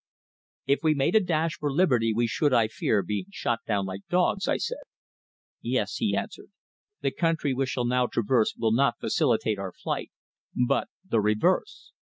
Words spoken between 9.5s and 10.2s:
our flight,